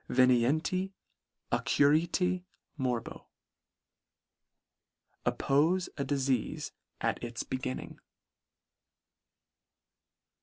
Venienti 0.09 0.93
occurrite 1.51 2.43
tnorbo. 2.79 3.27
Oppofe 5.27 5.89
a 5.95 6.03
difeafe 6.03 6.71
at 7.01 7.23
its 7.23 7.43
beginning. 7.43 7.99